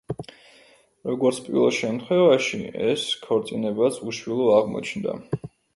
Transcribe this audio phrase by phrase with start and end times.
[1.09, 5.21] როგორც პირველ შემთხვევაში, ეს ქორწინებაც უშვილო აღმოჩნდა.